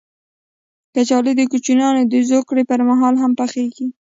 [0.93, 3.87] کچالو د کوچنیانو د زوکړې پر مهال هم پخېږي